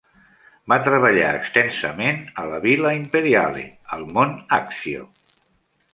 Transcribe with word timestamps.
Va 0.71 0.77
treballar 0.85 1.27
extensament 1.41 2.17
a 2.43 2.47
la 2.53 2.59
Villa 2.65 2.95
Imperiale 3.03 3.67
al 3.99 4.09
mont 4.17 4.37
Accio. 4.59 5.07